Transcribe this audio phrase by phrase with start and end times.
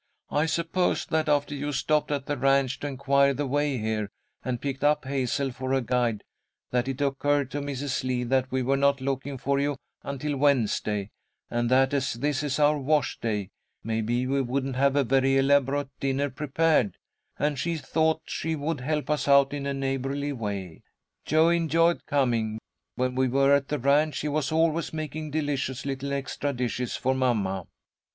[0.31, 4.09] "I suppose that after you stopped at the ranch to inquire the way here,
[4.43, 6.23] and picked up Hazel for a guide,
[6.71, 8.03] that it occurred to Mrs.
[8.03, 11.11] Lee that we were not looking for you until Wednesday,
[11.51, 13.49] and that, as this is our wash day,
[13.83, 16.97] maybe we wouldn't have a very elaborate dinner prepared,
[17.37, 20.81] and she thought she would help us out in a neighbourly way.
[21.25, 22.57] Jo enjoyed coming.
[22.95, 27.13] When we were at the ranch, he was always making delicious little extra dishes for
[27.13, 27.67] mamma."